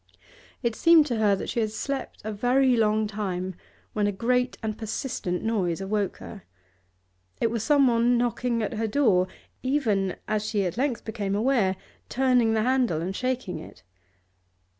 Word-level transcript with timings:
It 0.63 0.75
seemed 0.75 1.05
to 1.05 1.17
her 1.17 1.35
that 1.35 1.47
she 1.47 1.59
had 1.59 1.69
slept 1.71 2.23
a 2.25 2.31
very 2.33 2.75
long 2.75 3.05
time 3.05 3.53
when 3.93 4.07
a 4.07 4.11
great 4.11 4.57
and 4.63 4.75
persistent 4.75 5.43
noise 5.43 5.79
awoke 5.79 6.17
her. 6.17 6.41
It 7.39 7.51
was 7.51 7.63
someone 7.63 8.17
knocking 8.17 8.63
at 8.63 8.73
her 8.73 8.87
door, 8.87 9.27
even, 9.61 10.15
as 10.27 10.43
she 10.43 10.65
at 10.65 10.75
length 10.75 11.05
became 11.05 11.35
aware, 11.35 11.75
turning 12.09 12.53
the 12.55 12.63
handle 12.63 12.99
and 12.99 13.15
shaking 13.15 13.59
it. 13.59 13.83